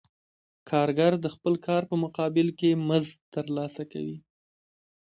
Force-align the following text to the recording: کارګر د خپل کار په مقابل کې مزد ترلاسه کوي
کارګر 0.69 1.13
د 1.21 1.25
خپل 1.35 1.53
کار 1.67 1.83
په 1.91 1.95
مقابل 2.03 2.47
کې 2.59 2.69
مزد 2.87 3.17
ترلاسه 3.35 3.83
کوي 3.91 4.17